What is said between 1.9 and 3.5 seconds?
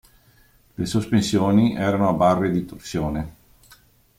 a barre di torsione.